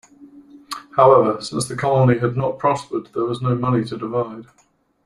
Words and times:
However, 0.95 1.39
since 1.41 1.67
the 1.67 1.75
colony 1.75 2.17
had 2.17 2.35
not 2.35 2.57
prospered, 2.57 3.09
there 3.13 3.25
was 3.25 3.39
no 3.39 3.53
money 3.53 3.83
to 3.83 3.95
divide. 3.99 4.47